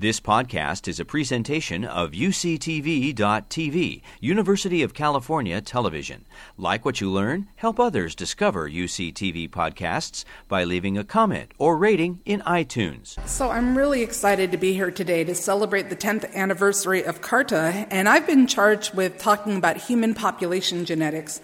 [0.00, 6.24] This podcast is a presentation of UCTV.tv, University of California Television.
[6.56, 12.20] Like what you learn, help others discover UCTV podcasts by leaving a comment or rating
[12.24, 13.18] in iTunes.
[13.28, 17.88] So, I'm really excited to be here today to celebrate the 10th anniversary of CARTA,
[17.90, 21.40] and I've been charged with talking about human population genetics.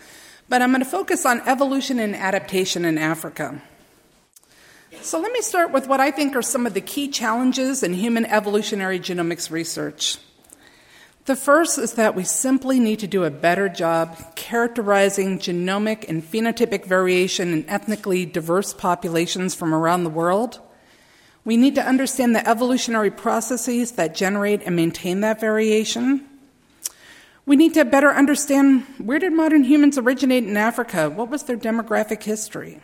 [0.49, 3.61] But I'm going to focus on evolution and adaptation in Africa.
[5.03, 7.93] So, let me start with what I think are some of the key challenges in
[7.95, 10.19] human evolutionary genomics research.
[11.27, 16.23] The first is that we simply need to do a better job characterizing genomic and
[16.23, 20.61] phenotypic variation in ethnically diverse populations from around the world.
[21.45, 26.27] We need to understand the evolutionary processes that generate and maintain that variation.
[27.47, 31.09] We need to better understand where did modern humans originate in Africa?
[31.09, 32.81] What was their demographic history?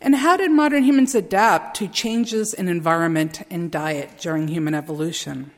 [0.00, 5.50] And how did modern humans adapt to changes in environment and diet during human evolution?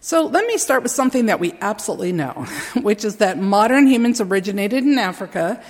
[0.00, 2.46] So let me start with something that we absolutely know,
[2.80, 5.62] which is that modern humans originated in Africa.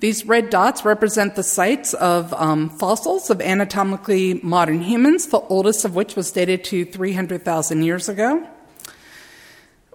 [0.00, 5.84] These red dots represent the sites of um, fossils of anatomically modern humans, the oldest
[5.84, 8.46] of which was dated to 300,000 years ago.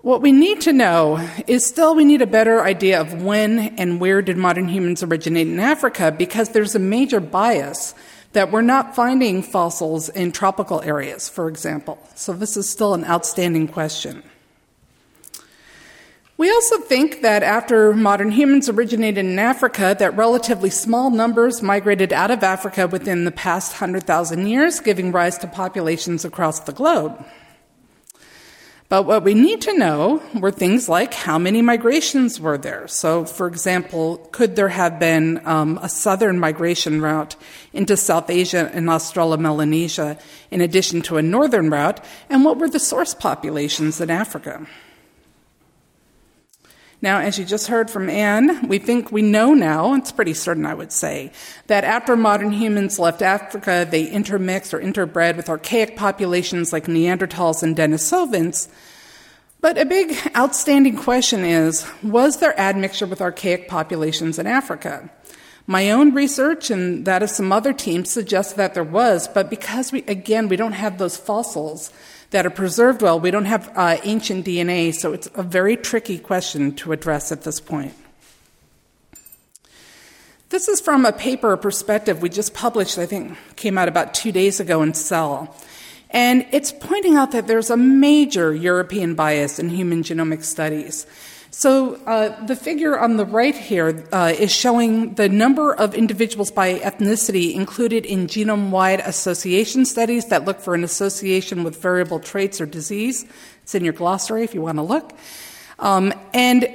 [0.03, 4.01] What we need to know is still we need a better idea of when and
[4.01, 7.95] where did modern humans originate in Africa because there's a major bias
[8.33, 11.97] that we're not finding fossils in tropical areas, for example.
[12.15, 14.23] So this is still an outstanding question.
[16.35, 22.11] We also think that after modern humans originated in Africa, that relatively small numbers migrated
[22.11, 27.25] out of Africa within the past 100,000 years, giving rise to populations across the globe.
[28.93, 32.87] But what we need to know were things like how many migrations were there.
[32.87, 37.35] So, for example, could there have been um, a southern migration route
[37.73, 40.19] into South Asia and Australo-Melanesia
[40.51, 42.05] in addition to a northern route?
[42.29, 44.67] And what were the source populations in Africa?
[47.03, 50.65] Now, as you just heard from Anne, we think we know now, it's pretty certain,
[50.65, 51.33] I would say,
[51.67, 57.61] that after modern humans left Africa, they intermixed or interbred with archaic populations like Neanderthals
[57.61, 58.69] and Denisovans,
[59.63, 65.09] but a big outstanding question is was there admixture with archaic populations in Africa?
[65.65, 69.93] My own research and that of some other teams suggests that there was, but because
[69.93, 71.93] we, again, we don't have those fossils
[72.31, 76.19] that are preserved well, we don't have uh, ancient DNA, so it's a very tricky
[76.19, 77.93] question to address at this point.
[80.49, 84.33] This is from a paper, perspective we just published, I think came out about two
[84.33, 85.55] days ago in Cell.
[86.13, 91.07] And it's pointing out that there's a major European bias in human genomic studies.
[91.49, 96.49] So uh, the figure on the right here uh, is showing the number of individuals
[96.49, 102.59] by ethnicity included in genome-wide association studies that look for an association with variable traits
[102.59, 103.25] or disease.
[103.61, 105.13] It's in your glossary if you want to look.
[105.77, 106.67] Um, and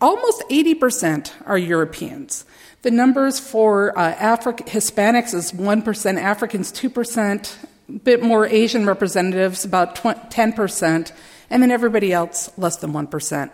[0.00, 2.44] almost 80% are Europeans.
[2.82, 7.56] The numbers for uh, Afri- Hispanics is 1%, Africans 2%,
[7.90, 11.12] bit more Asian representatives, about 10%,
[11.50, 13.50] and then everybody else less than 1%.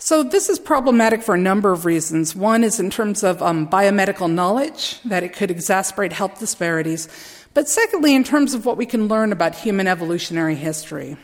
[0.00, 2.34] So this is problematic for a number of reasons.
[2.36, 7.08] One is in terms of um, biomedical knowledge, that it could exacerbate health disparities.
[7.52, 11.16] But secondly, in terms of what we can learn about human evolutionary history.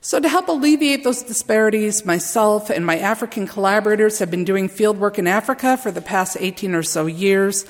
[0.00, 5.18] So, to help alleviate those disparities, myself and my African collaborators have been doing fieldwork
[5.18, 7.64] in Africa for the past 18 or so years.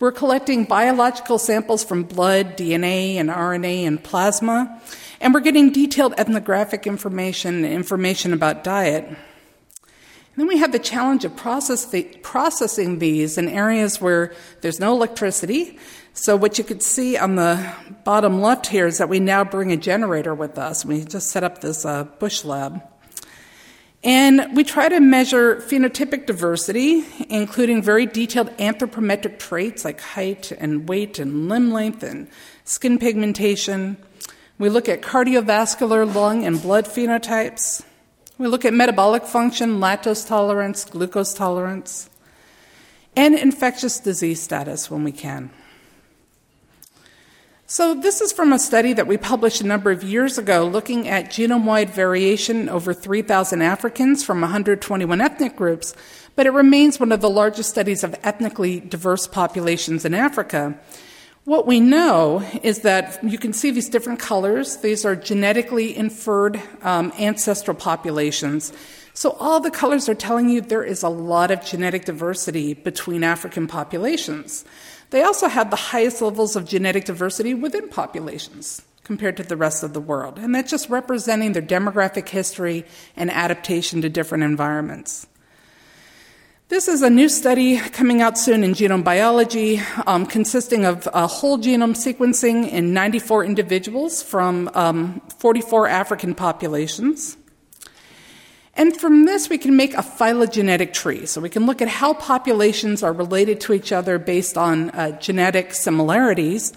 [0.00, 4.80] We're collecting biological samples from blood, DNA, and RNA and plasma,
[5.20, 9.08] and we're getting detailed ethnographic information and information about diet.
[10.36, 14.92] Then we have the challenge of process the, processing these in areas where there's no
[14.92, 15.76] electricity.
[16.14, 19.72] So, what you could see on the bottom left here is that we now bring
[19.72, 20.84] a generator with us.
[20.84, 22.80] We just set up this uh, bush lab.
[24.04, 30.88] And we try to measure phenotypic diversity, including very detailed anthropometric traits like height and
[30.88, 32.28] weight and limb length and
[32.64, 33.96] skin pigmentation.
[34.58, 37.82] We look at cardiovascular, lung, and blood phenotypes.
[38.38, 42.08] We look at metabolic function, lactose tolerance, glucose tolerance,
[43.16, 45.50] and infectious disease status when we can.
[47.70, 51.06] So, this is from a study that we published a number of years ago looking
[51.06, 55.94] at genome wide variation over 3,000 Africans from 121 ethnic groups,
[56.34, 60.80] but it remains one of the largest studies of ethnically diverse populations in Africa.
[61.44, 64.78] What we know is that you can see these different colors.
[64.78, 68.72] These are genetically inferred um, ancestral populations.
[69.12, 73.22] So, all the colors are telling you there is a lot of genetic diversity between
[73.24, 74.64] African populations.
[75.10, 78.82] They also have the highest levels of genetic diversity within populations.
[79.08, 80.38] compared to the rest of the world.
[80.38, 82.84] And that's just representing their demographic history
[83.16, 85.26] and adaptation to different environments.
[86.68, 91.56] This is a new study coming out soon in genome biology, um, consisting of whole
[91.56, 97.37] genome sequencing in 94 individuals from um, 44 African populations.
[98.78, 101.26] And from this, we can make a phylogenetic tree.
[101.26, 105.18] So we can look at how populations are related to each other based on uh,
[105.18, 106.72] genetic similarities.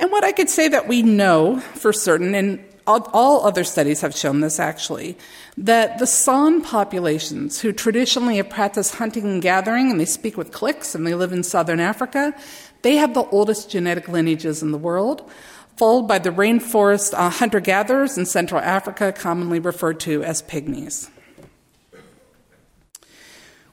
[0.00, 4.16] And what I could say that we know for certain, and all other studies have
[4.16, 5.18] shown this actually,
[5.58, 10.50] that the San populations, who traditionally have practiced hunting and gathering, and they speak with
[10.50, 12.34] clicks and they live in southern Africa,
[12.80, 15.30] they have the oldest genetic lineages in the world,
[15.76, 21.10] followed by the rainforest uh, hunter gatherers in Central Africa, commonly referred to as pygmies.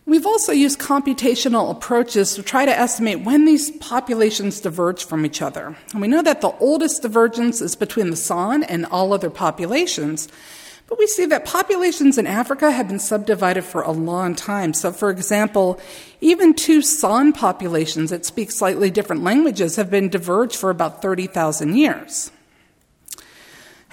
[0.05, 5.41] We've also used computational approaches to try to estimate when these populations diverge from each
[5.41, 5.75] other.
[5.93, 10.27] And we know that the oldest divergence is between the San and all other populations.
[10.87, 14.73] But we see that populations in Africa have been subdivided for a long time.
[14.73, 15.79] So, for example,
[16.19, 21.77] even two San populations that speak slightly different languages have been diverged for about 30,000
[21.77, 22.31] years.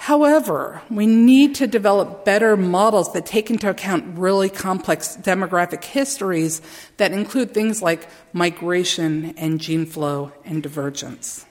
[0.03, 6.61] However, we need to develop better models that take into account really complex demographic histories
[6.95, 11.45] that include things like migration and gene flow and divergence.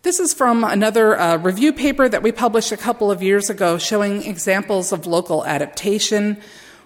[0.00, 3.76] This is from another uh, review paper that we published a couple of years ago
[3.76, 6.38] showing examples of local adaptation.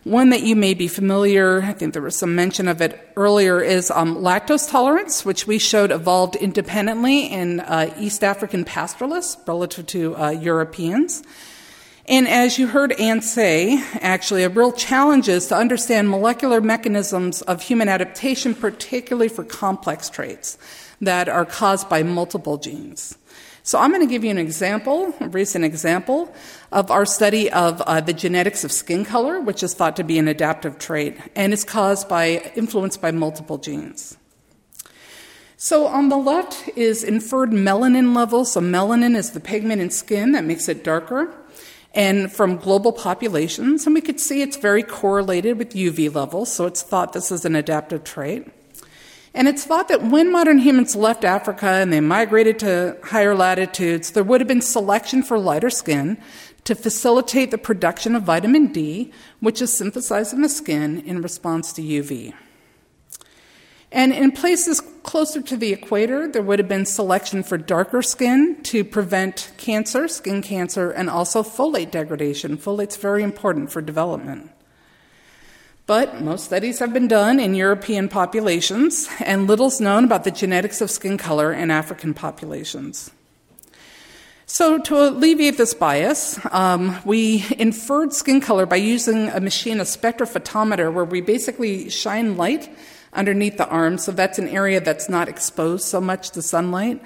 [0.09, 3.61] One that you may be familiar, I think there was some mention of it earlier,
[3.61, 9.85] is um, lactose tolerance, which we showed evolved independently in uh, East African pastoralists relative
[9.89, 11.23] to uh, Europeans.
[12.07, 17.43] And as you heard Anne say, actually, a real challenge is to understand molecular mechanisms
[17.43, 20.57] of human adaptation, particularly for complex traits
[21.03, 23.19] that are caused by multiple genes.
[23.63, 26.35] So I'm going to give you an example, a recent example,
[26.73, 30.19] of our study of uh, the genetics of skin color, which is thought to be
[30.19, 34.17] an adaptive trait, and is caused by, influenced by multiple genes.
[35.61, 38.53] So on the left is inferred melanin levels.
[38.53, 41.35] So melanin is the pigment in skin that makes it darker.
[41.95, 46.67] And from global populations, and we could see it's very correlated with UV levels, so
[46.67, 48.47] it's thought this is an adaptive trait.
[49.35, 54.13] And it's thought that when modern humans left Africa and they migrated to higher latitudes,
[54.13, 56.19] there would have been selection for lighter skin
[56.65, 61.73] to facilitate the production of vitamin D, which is synthesized in the skin in response
[61.75, 62.35] to UV.
[63.91, 68.63] And in places closer to the equator, there would have been selection for darker skin
[68.65, 72.59] to prevent cancer, skin cancer, and also folate degradation.
[72.59, 74.51] Folate's very important for development.
[75.89, 80.83] But most studies have been done in European populations, and little's known about the genetics
[80.83, 83.11] of skin color in African populations.
[84.45, 89.85] So, to alleviate this bias, um, we inferred skin color by using a machine, a
[89.85, 92.69] spectrophotometer, where we basically shine light
[93.15, 93.97] underneath the arm.
[93.97, 97.01] So, that's an area that's not exposed so much to sunlight.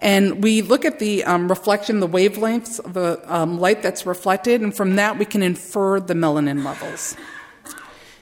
[0.00, 4.60] And we look at the um, reflection, the wavelengths of the um, light that's reflected,
[4.60, 7.16] and from that we can infer the melanin levels.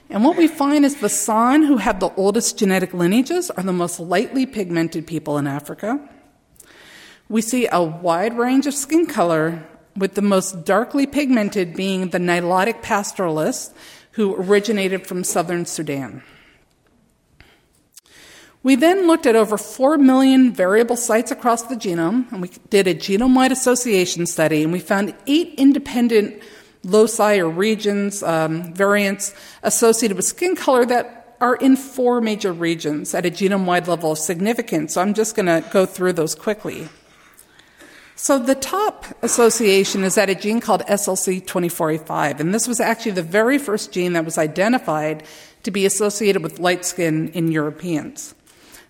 [0.09, 3.73] And what we find is the San, who have the oldest genetic lineages, are the
[3.73, 5.99] most lightly pigmented people in Africa.
[7.27, 9.67] We see a wide range of skin color,
[9.97, 13.73] with the most darkly pigmented being the Nilotic pastoralists,
[14.11, 16.23] who originated from southern Sudan.
[18.63, 22.87] We then looked at over 4 million variable sites across the genome, and we did
[22.87, 26.41] a genome wide association study, and we found eight independent
[26.87, 33.13] loci or regions, um, variants associated with skin color that are in four major regions
[33.13, 34.93] at a genome wide level of significance.
[34.93, 36.89] So I'm just going to go through those quickly.
[38.15, 43.21] So the top association is at a gene called SLC24A5, and this was actually the
[43.21, 45.23] very first gene that was identified
[45.61, 48.33] to be associated with light skin in Europeans.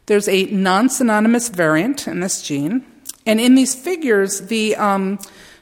[0.06, 2.86] There's a non synonymous variant in this gene,
[3.26, 5.20] and in these figures, the um,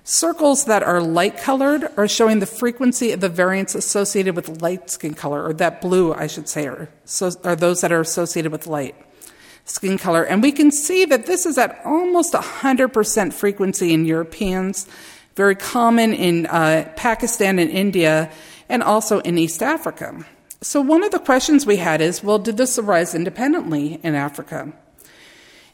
[0.07, 4.91] Circles that are light colored are showing the frequency of the variants associated with light
[4.91, 6.89] skin color, or that blue, I should say, are,
[7.43, 8.95] are those that are associated with light
[9.63, 10.21] skin color.
[10.21, 14.87] And we can see that this is at almost 100% frequency in Europeans,
[15.35, 18.31] very common in uh, Pakistan and India,
[18.69, 20.23] and also in East Africa.
[20.61, 24.71] So, one of the questions we had is well, did this arise independently in Africa?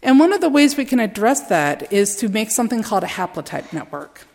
[0.03, 3.07] And one of the ways we can address that is to make something called a
[3.07, 4.25] haplotype network.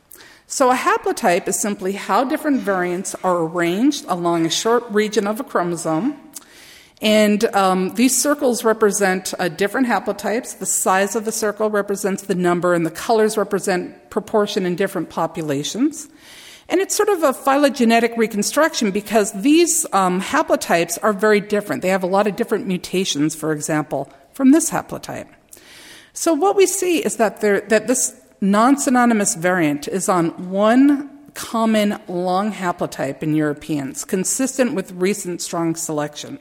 [0.47, 5.41] So, a haplotype is simply how different variants are arranged along a short region of
[5.41, 6.17] a chromosome.
[7.03, 10.59] And um, these circles represent uh, different haplotypes.
[10.59, 15.11] The size of the circle represents the number, and the colors represent proportion in different
[15.11, 16.09] populations.
[16.69, 21.83] And it's sort of a phylogenetic reconstruction because these um, haplotypes are very different.
[21.83, 25.29] They have a lot of different mutations, for example, from this haplotype.
[26.17, 32.01] So what we see is that, there, that this non-synonymous variant is on one common
[32.09, 36.39] long haplotype in Europeans, consistent with recent strong selection.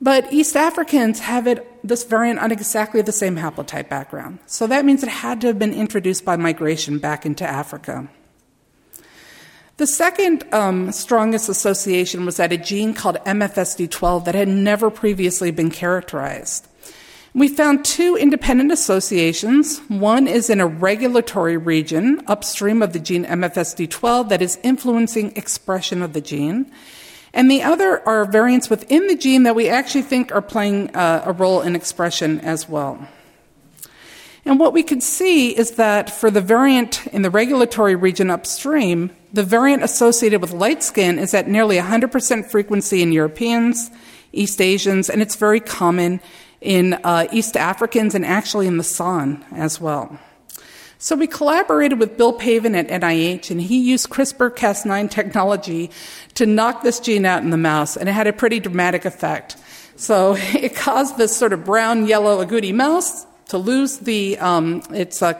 [0.00, 4.40] But East Africans have it, this variant on exactly the same haplotype background.
[4.46, 8.08] So that means it had to have been introduced by migration back into Africa.
[9.76, 15.52] The second um, strongest association was that a gene called MFSD12 that had never previously
[15.52, 16.66] been characterized.
[17.34, 19.78] We found two independent associations.
[19.88, 26.02] One is in a regulatory region upstream of the gene MFSD12 that is influencing expression
[26.02, 26.70] of the gene.
[27.32, 31.22] And the other are variants within the gene that we actually think are playing uh,
[31.24, 33.08] a role in expression as well.
[34.44, 39.10] And what we could see is that for the variant in the regulatory region upstream,
[39.32, 43.90] the variant associated with light skin is at nearly 100% frequency in Europeans,
[44.34, 46.20] East Asians, and it's very common
[46.62, 50.18] in uh, East Africans and actually in the San as well.
[50.98, 55.90] So we collaborated with Bill Pavan at NIH, and he used CRISPR Cas9 technology
[56.34, 59.56] to knock this gene out in the mouse, and it had a pretty dramatic effect.
[59.96, 65.20] So it caused this sort of brown, yellow, agouti mouse to lose the, um, it's
[65.20, 65.34] uh,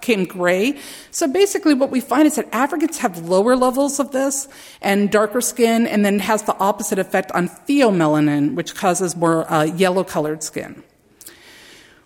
[0.00, 0.74] came gray.
[1.10, 4.48] So basically, what we find is that Africans have lower levels of this
[4.80, 9.64] and darker skin, and then has the opposite effect on pheomelanin, which causes more uh,
[9.64, 10.82] yellow colored skin.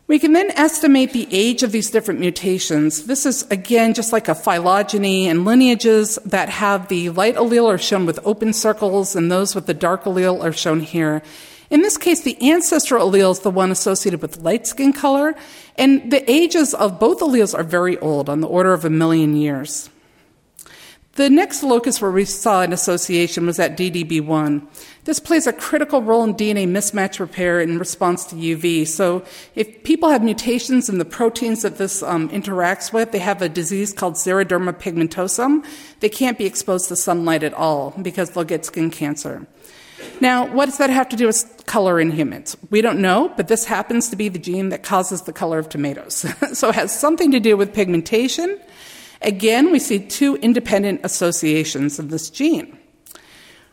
[0.08, 3.06] We can then estimate the age of these different mutations.
[3.06, 7.78] This is, again, just like a phylogeny, and lineages that have the light allele are
[7.78, 11.22] shown with open circles, and those with the dark allele are shown here.
[11.72, 15.34] In this case, the ancestral allele is the one associated with light skin color,
[15.78, 19.34] and the ages of both alleles are very old, on the order of a million
[19.34, 19.88] years.
[21.14, 24.66] The next locus where we saw an association was at DDB1.
[25.04, 28.86] This plays a critical role in DNA mismatch repair in response to UV.
[28.86, 29.24] So,
[29.54, 33.48] if people have mutations in the proteins that this um, interacts with, they have a
[33.48, 35.64] disease called xeroderma pigmentosum.
[36.00, 39.46] They can't be exposed to sunlight at all because they'll get skin cancer.
[40.22, 42.56] Now, what does that have to do with color in humans?
[42.70, 45.68] We don't know, but this happens to be the gene that causes the color of
[45.68, 46.24] tomatoes.
[46.56, 48.60] so it has something to do with pigmentation.
[49.20, 52.78] Again, we see two independent associations of this gene.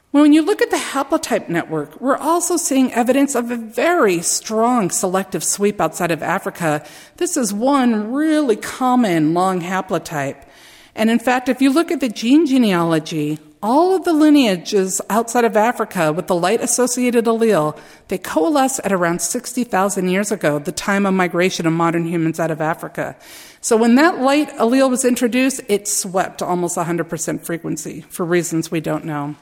[0.09, 4.89] When you look at the haplotype network, we're also seeing evidence of a very strong
[4.89, 6.83] selective sweep outside of Africa.
[7.17, 10.47] This is one really common long haplotype.
[10.95, 15.43] And in fact, if you look at the gene genealogy, all of the lineages outside
[15.43, 20.71] of Africa with the light associated allele, they coalesce at around 60,000 years ago, the
[20.71, 23.17] time of migration of modern humans out of Africa.
[23.61, 28.79] So when that light allele was introduced, it swept almost 100% frequency for reasons we
[28.79, 29.35] don't know.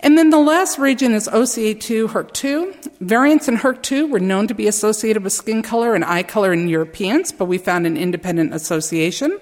[0.00, 2.98] And then the last region is OCA2 HERC2.
[3.00, 6.68] Variants in HERC2 were known to be associated with skin color and eye color in
[6.68, 9.38] Europeans, but we found an independent association.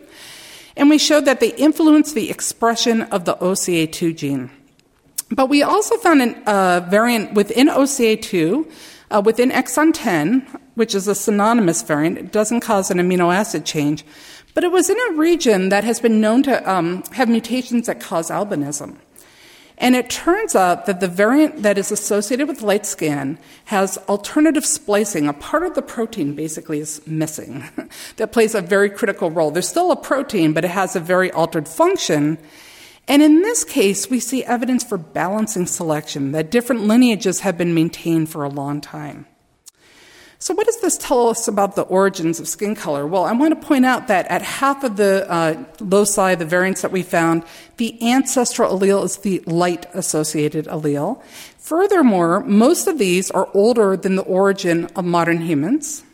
[0.77, 4.51] And we showed that they influence the expression of the OCA2 gene.
[5.31, 8.71] But we also found a uh, variant within OCA2,
[9.11, 12.19] uh, within exon 10, which is a synonymous variant.
[12.19, 14.05] It doesn't cause an amino acid change,
[14.55, 18.01] but it was in a region that has been known to um, have mutations that
[18.01, 18.97] cause albinism.
[19.79, 24.65] And it turns out that the variant that is associated with light skin has alternative
[24.65, 25.29] splicing.
[25.29, 27.65] A part of the protein basically is missing
[28.17, 29.51] that plays a very critical role.
[29.51, 32.39] There's still a protein, but it has a very altered function.
[33.07, 37.75] And in this case, we see evidence for balancing selection, that different lineages have been
[37.75, 39.27] maintained for a long time.
[40.39, 43.07] So, what does this tell us about the origins of skin color?
[43.07, 46.83] Well, I want to point out that at half of the uh, loci, the variants
[46.83, 47.43] that we found,
[47.79, 51.23] the ancestral allele is the light associated allele.
[51.59, 56.05] Furthermore, most of these are older than the origin of modern humans.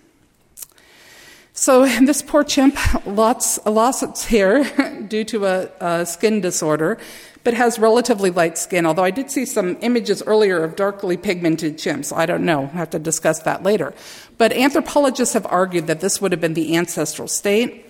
[1.63, 2.77] So, this poor chimp
[3.07, 4.65] lost, lost its hair
[5.09, 6.99] due to a, a skin disorder
[7.45, 8.87] but has relatively light skin.
[8.87, 12.17] Although I did see some images earlier of darkly pigmented chimps.
[12.17, 12.61] I don't know.
[12.61, 13.95] We'll have to discuss that later.
[14.39, 17.87] But anthropologists have argued that this would have been the ancestral state.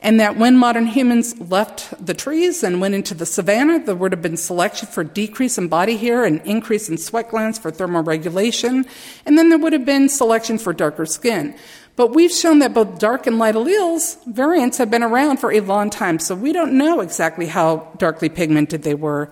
[0.00, 4.12] And that when modern humans left the trees and went into the savannah, there would
[4.12, 8.86] have been selection for decrease in body hair and increase in sweat glands for thermoregulation.
[9.24, 11.56] And then there would have been selection for darker skin.
[11.96, 15.60] But we've shown that both dark and light alleles variants have been around for a
[15.60, 19.30] long time, so we don't know exactly how darkly pigmented they were.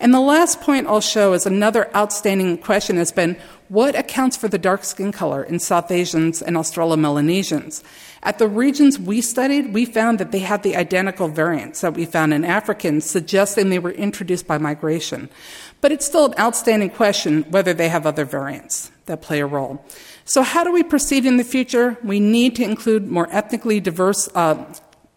[0.00, 3.36] And the last point I'll show is another outstanding question has been
[3.68, 7.82] what accounts for the dark skin color in South Asians and Australo-Melanesians?
[8.22, 12.06] At the regions we studied, we found that they had the identical variants that we
[12.06, 15.28] found in Africans, suggesting they were introduced by migration.
[15.80, 19.84] But it's still an outstanding question whether they have other variants that play a role.
[20.28, 21.96] So, how do we proceed in the future?
[22.02, 24.56] We need to include more ethnically diverse uh,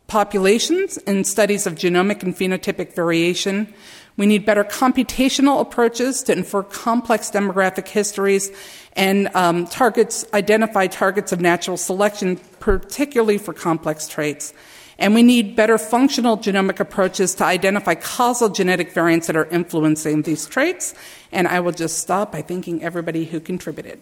[0.05, 3.73] populations in studies of genomic and phenotypic variation.
[4.17, 8.51] We need better computational approaches to infer complex demographic histories
[8.93, 14.53] and um, targets, identify targets of natural selection, particularly for complex traits.
[14.99, 20.21] And we need better functional genomic approaches to identify causal genetic variants that are influencing
[20.21, 20.93] these traits.
[21.31, 24.01] And I will just stop by thanking everybody who contributed.